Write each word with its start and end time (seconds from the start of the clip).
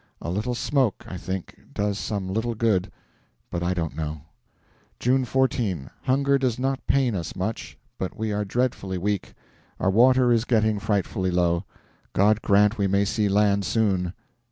A 0.19 0.31
little 0.31 0.55
smoke, 0.55 1.05
I 1.07 1.15
think, 1.15 1.55
does 1.75 1.99
some 1.99 2.27
little 2.27 2.55
good; 2.55 2.91
but 3.51 3.61
I 3.61 3.75
don't 3.75 3.95
know. 3.95 4.21
June 4.99 5.25
14. 5.25 5.91
Hunger 6.05 6.39
does 6.39 6.57
not 6.57 6.87
pain 6.87 7.13
us 7.13 7.35
much, 7.35 7.77
but 7.99 8.17
we 8.17 8.31
are 8.33 8.43
dreadfully 8.43 8.97
weak. 8.97 9.35
Our 9.79 9.91
water 9.91 10.31
is 10.31 10.43
getting 10.43 10.79
frightfully 10.79 11.29
low. 11.29 11.65
God 12.13 12.41
grant 12.41 12.79
we 12.79 12.87
may 12.87 13.05
see 13.05 13.29
land 13.29 13.63
soon! 13.63 14.13